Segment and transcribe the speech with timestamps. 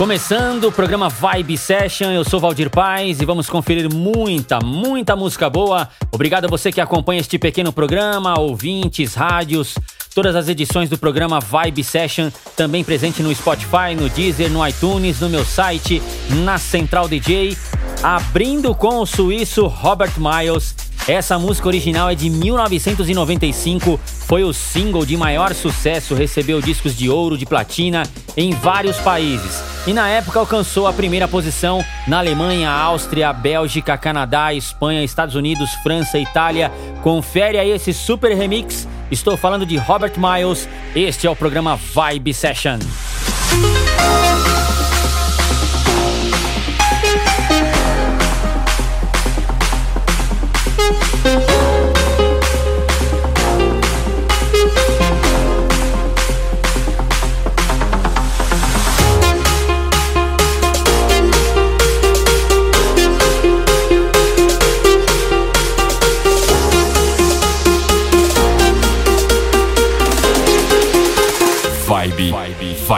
[0.00, 5.50] Começando o programa Vibe Session, eu sou Valdir Paz e vamos conferir muita, muita música
[5.50, 5.90] boa.
[6.10, 9.74] Obrigado a você que acompanha este pequeno programa, ouvintes, rádios,
[10.14, 15.20] todas as edições do programa Vibe Session, também presente no Spotify, no Deezer, no iTunes,
[15.20, 16.00] no meu site,
[16.46, 17.54] na Central DJ,
[18.02, 25.04] abrindo com o suíço Robert Miles essa música original é de 1995, foi o single
[25.04, 28.04] de maior sucesso, recebeu discos de ouro, de platina
[28.36, 29.62] em vários países.
[29.86, 35.70] E na época alcançou a primeira posição na Alemanha, Áustria, Bélgica, Canadá, Espanha, Estados Unidos,
[35.82, 36.70] França, Itália.
[37.02, 38.86] Confere aí esse super remix.
[39.10, 40.68] Estou falando de Robert Miles.
[40.94, 42.78] Este é o programa Vibe Session.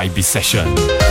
[0.02, 1.01] Vibe, Vibe Session.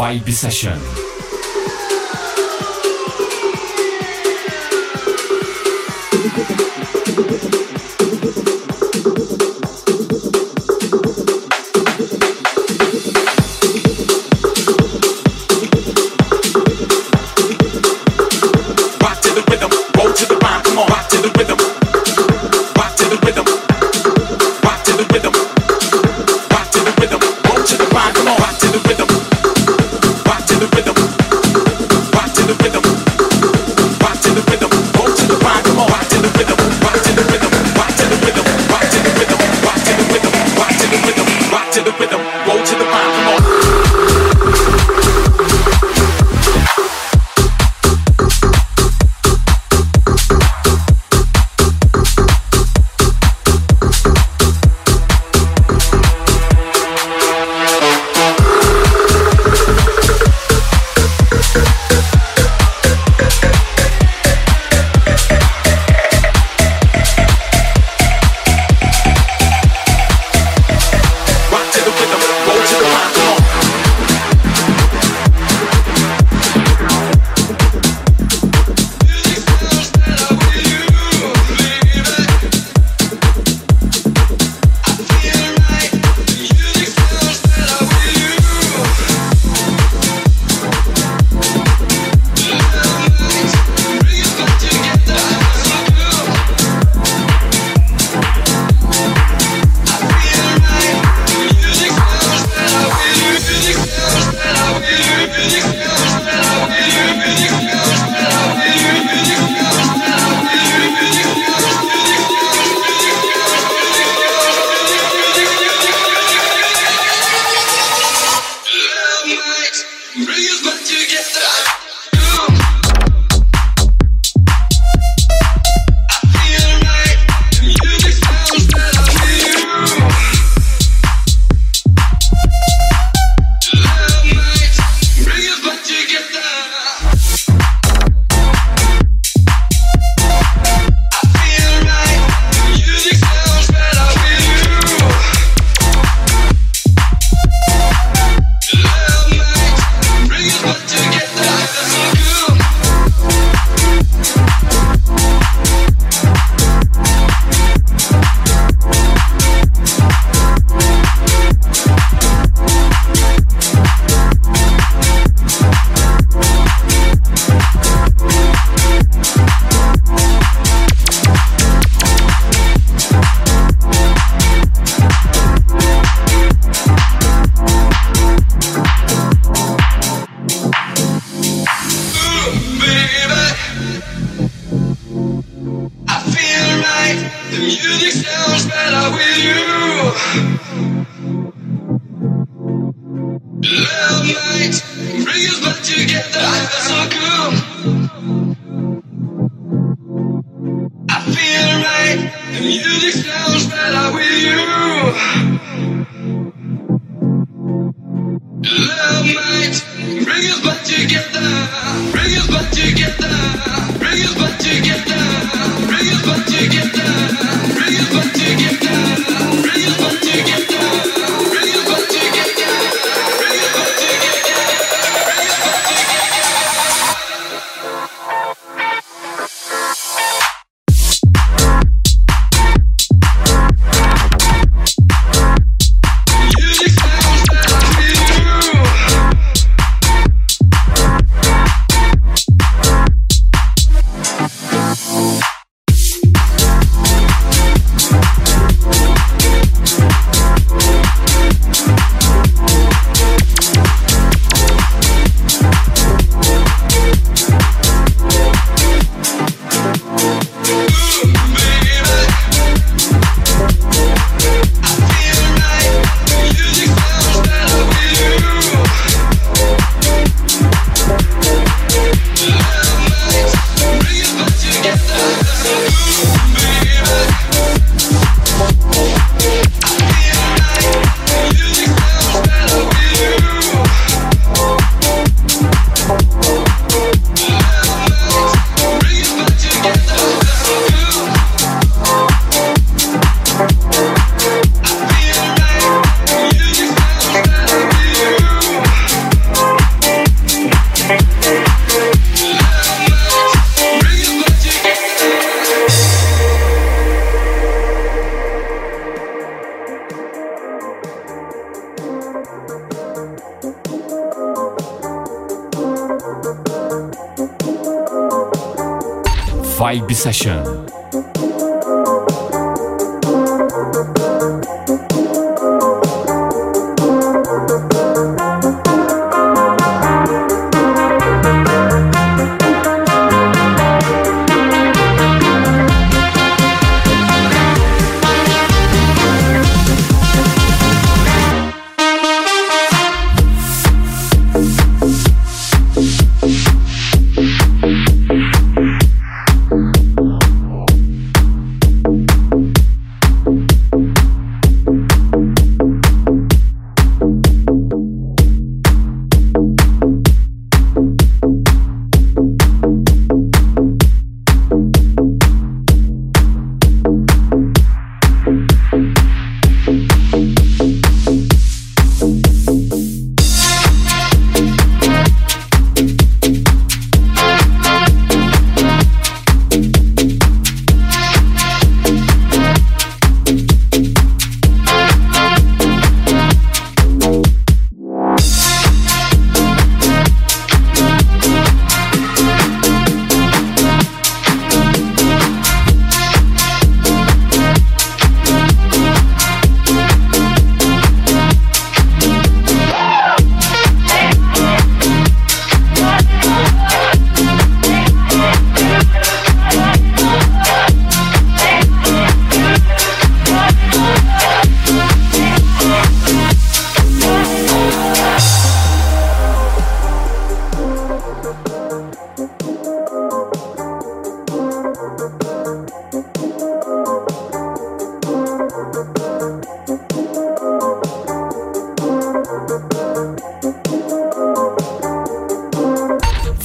[0.00, 0.80] Vibe Session.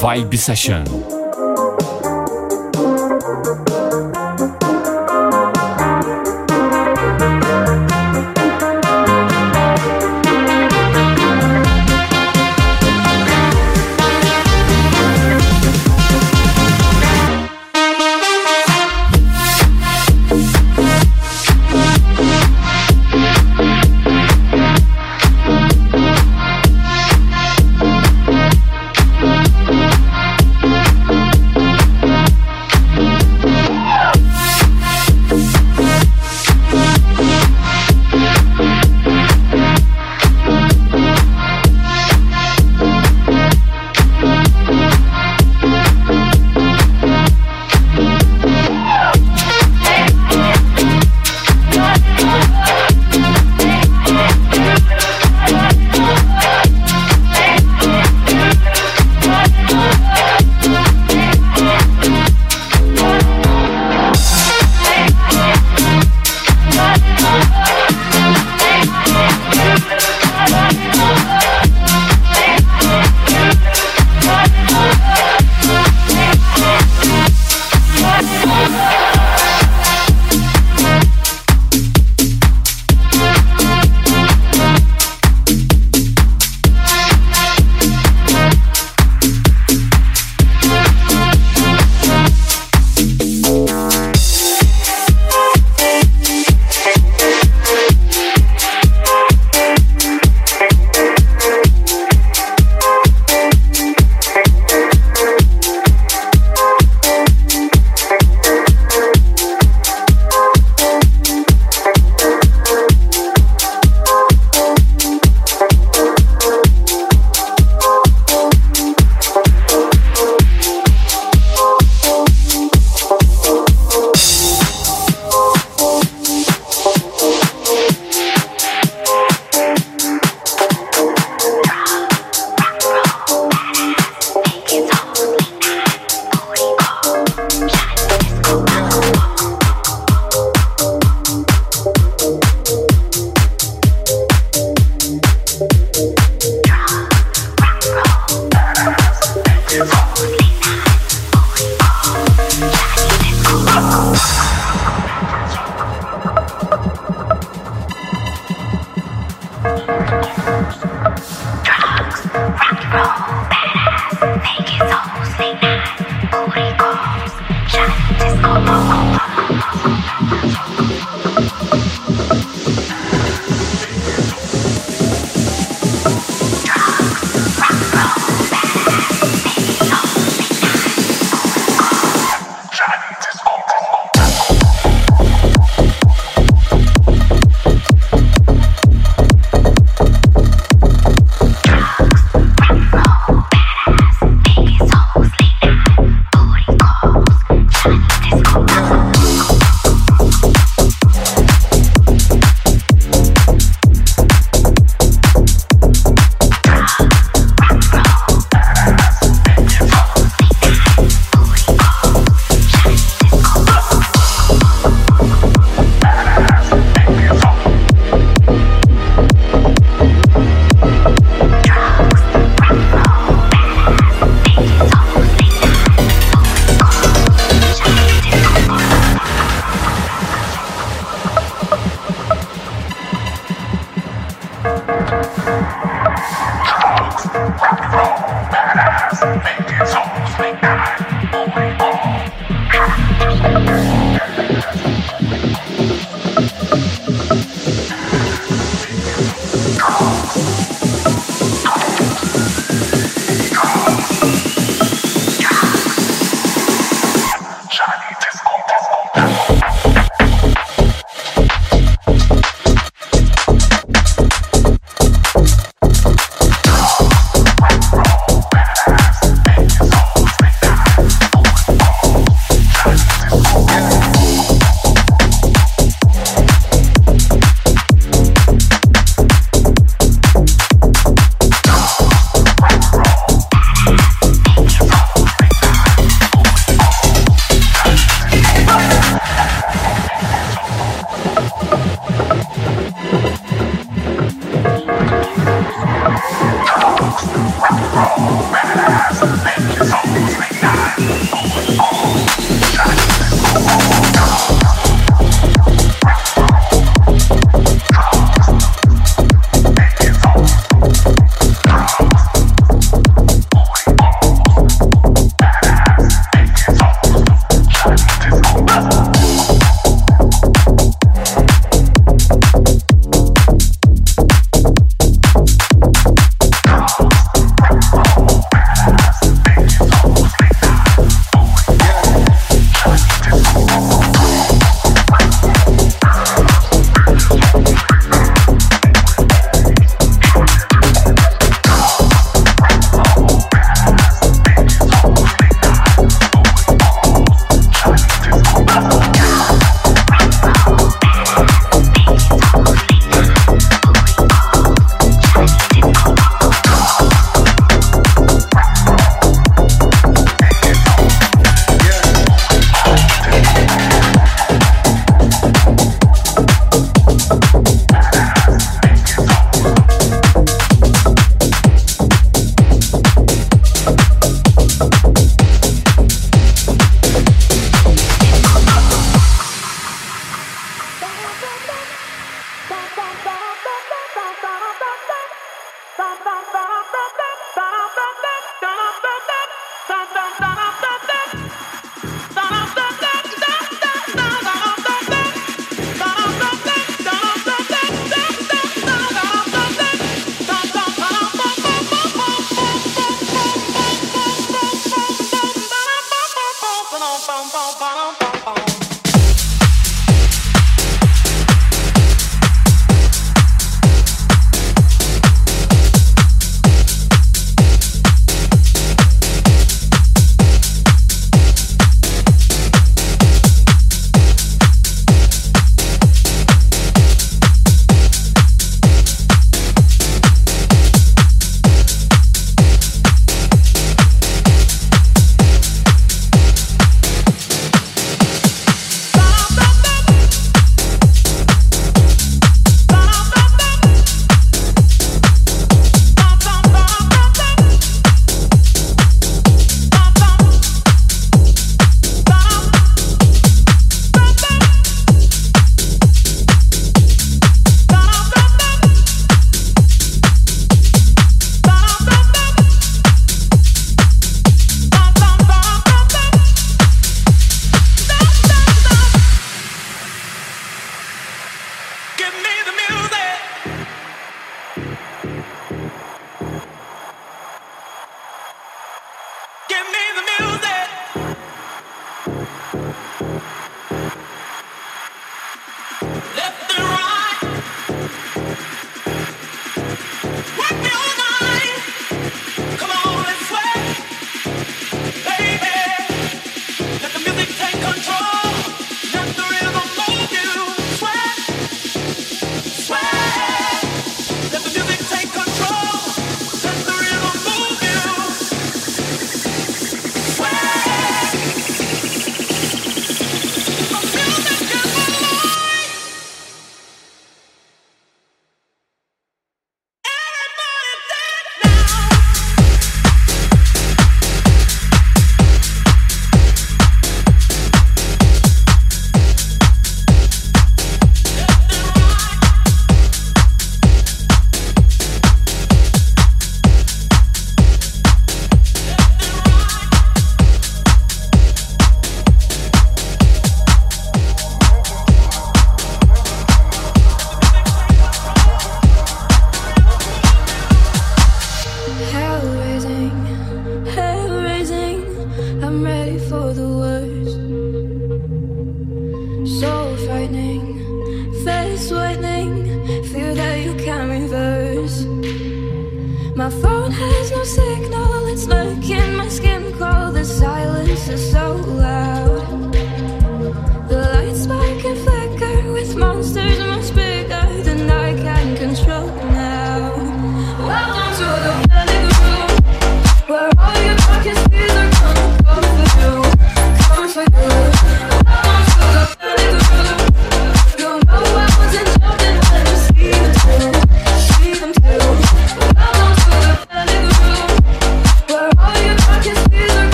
[0.00, 1.05] Vibe Session.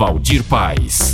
[0.00, 1.09] Valdir Paz.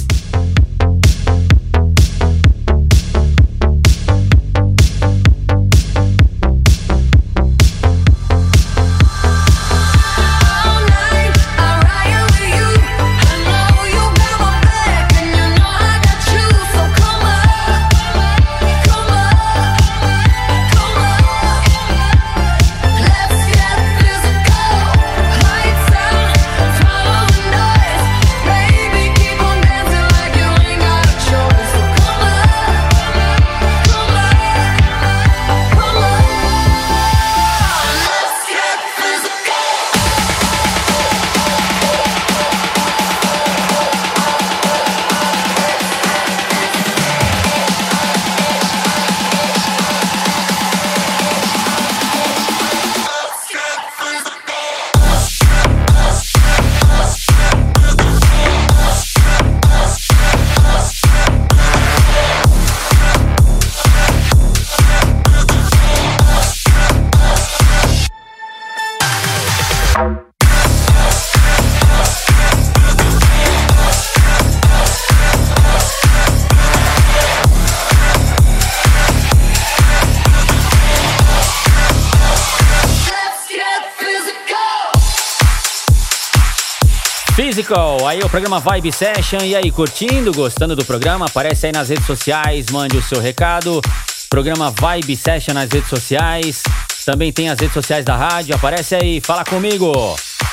[88.37, 89.39] Programa Vibe Session.
[89.43, 91.25] E aí, curtindo, gostando do programa?
[91.25, 93.81] Aparece aí nas redes sociais, mande o seu recado.
[94.29, 96.63] Programa Vibe Session nas redes sociais.
[97.07, 98.55] Também tem as redes sociais da rádio.
[98.55, 99.91] Aparece aí, fala comigo.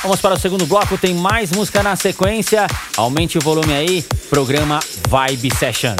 [0.02, 2.66] Vamos para o segundo bloco, tem mais música na sequência.
[2.96, 4.02] Aumente o volume aí.
[4.30, 5.94] Programa Vibe Session.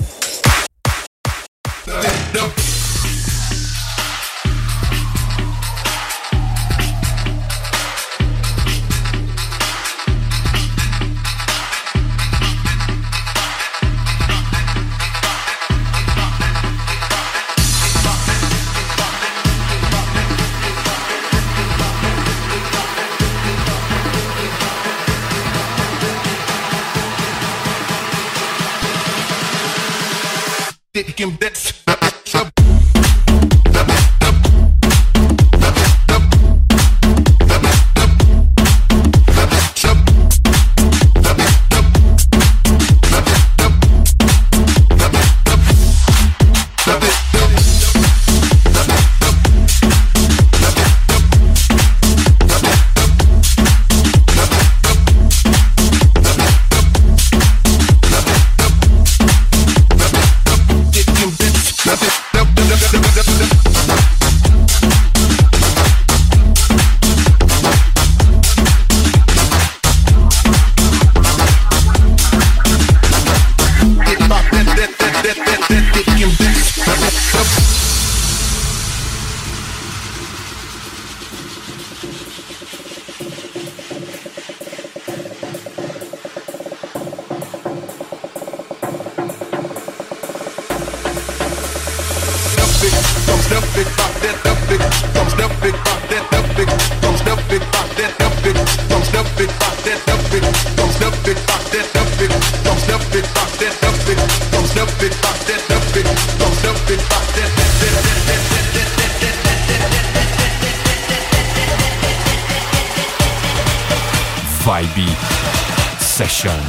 [116.00, 116.60] Session.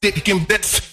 [0.00, 0.91] Dick and bits.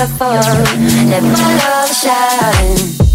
[0.00, 3.07] Let my love shine.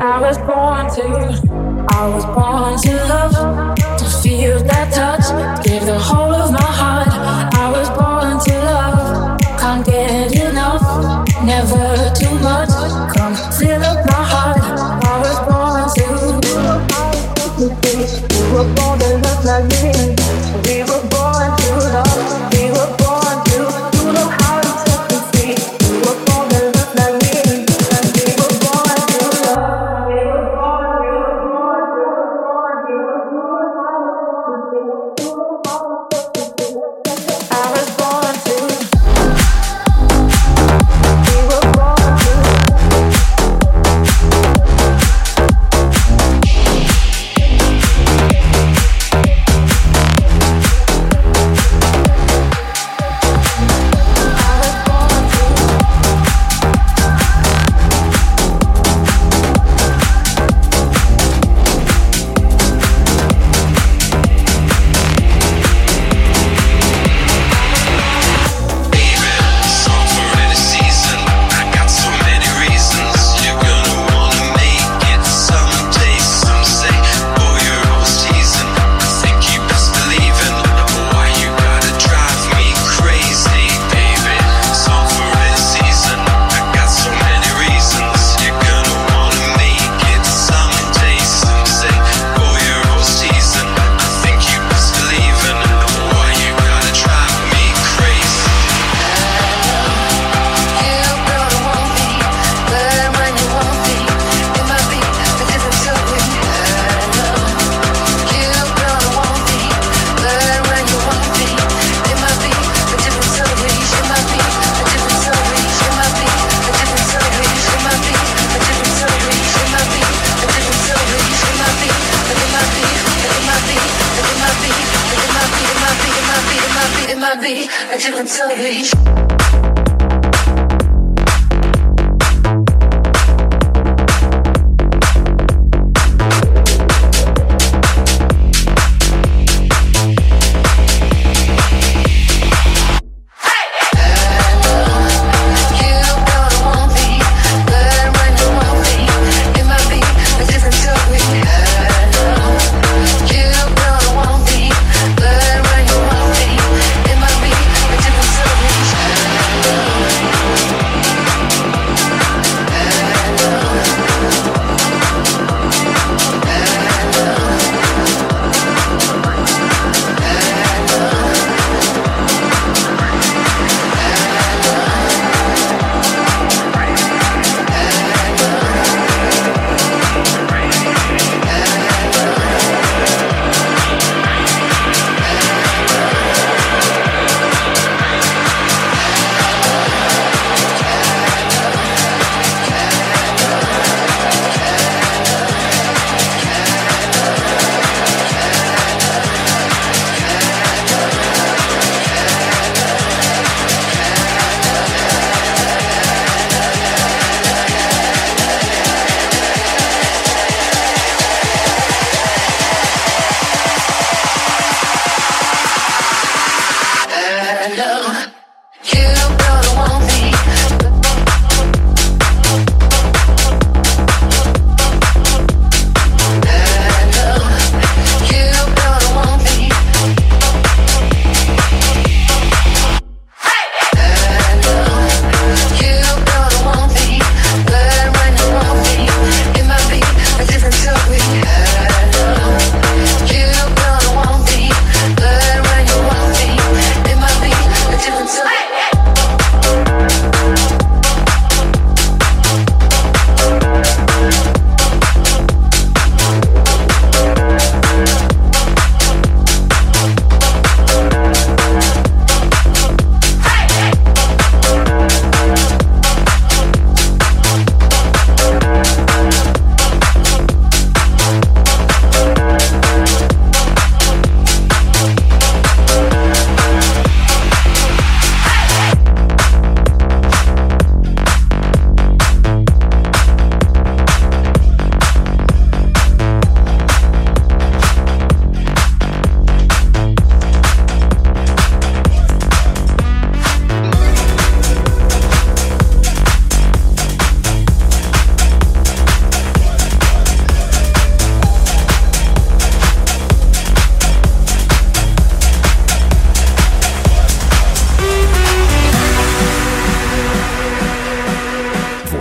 [0.00, 1.47] I was born to,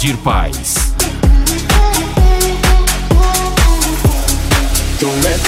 [0.00, 0.94] Valdir Paz.
[4.98, 5.40] Don't let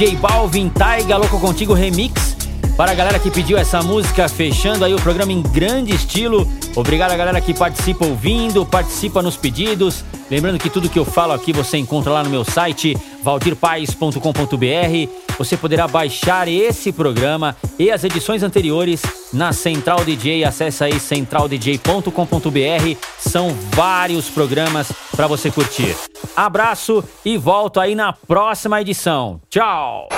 [0.00, 2.34] J Balvin, Taiga, Louco Contigo Remix.
[2.74, 6.50] Para a galera que pediu essa música, fechando aí o programa em grande estilo.
[6.74, 10.02] Obrigado a galera que participa ouvindo, participa nos pedidos.
[10.30, 15.12] Lembrando que tudo que eu falo aqui você encontra lá no meu site, valdirpaes.com.br.
[15.36, 19.02] Você poderá baixar esse programa e as edições anteriores
[19.32, 20.44] na Central DJ.
[20.44, 22.96] Acesse aí centraldj.com.br.
[23.18, 25.96] São vários programas para você curtir.
[26.36, 29.40] Abraço e volto aí na próxima edição.
[29.50, 30.08] Tchau!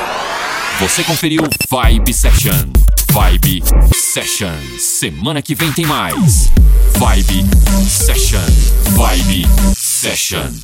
[0.81, 2.73] Você conferiu Vibe Session.
[3.13, 3.63] Vibe
[3.95, 4.79] Session.
[4.79, 6.51] Semana que vem tem mais.
[6.97, 7.45] Vibe
[7.87, 8.41] Session.
[8.97, 9.47] Vibe
[9.77, 10.63] Session.